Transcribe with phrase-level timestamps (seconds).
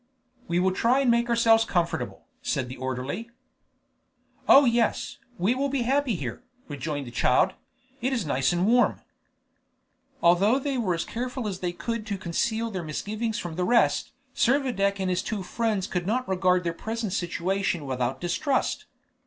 [0.47, 3.29] "We will try and make ourselves comfortable," said the orderly.
[4.49, 7.53] "Oh yes, we will be happy here," rejoined the child;
[8.01, 9.01] "it is nice and warm."
[10.23, 14.11] Although they were as careful as they could to conceal their misgivings from the rest,
[14.35, 18.85] Servadac and his two friends could not regard their present situation without distrust.